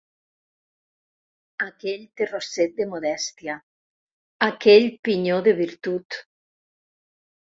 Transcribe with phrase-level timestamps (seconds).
[1.65, 3.57] Aquell terrocet de modestia,
[4.47, 6.19] aquell pinyó de virtut